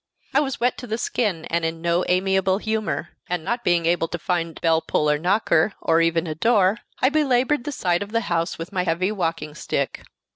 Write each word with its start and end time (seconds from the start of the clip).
I 0.33 0.39
was 0.39 0.59
wet 0.59 0.79
to 0.79 0.87
the 0.87 0.97
skin 0.97 1.45
and 1.51 1.63
in 1.63 1.79
no 1.79 2.03
amiable 2.09 2.57
humor; 2.57 3.09
and 3.29 3.43
not 3.43 3.63
being 3.63 3.85
able 3.85 4.07
to 4.07 4.17
find 4.17 4.59
bell 4.59 4.81
pull 4.81 5.07
or 5.07 5.19
knocker, 5.19 5.73
or 5.79 6.01
even 6.01 6.25
a 6.25 6.33
door, 6.33 6.79
I 7.03 7.09
belabored 7.09 7.65
the 7.65 7.71
side 7.71 8.01
of 8.01 8.11
the 8.11 8.21
house 8.21 8.57
with 8.57 8.73
my 8.73 8.81
heavy 8.83 9.11
walking 9.11 9.53
stick. 9.53 10.01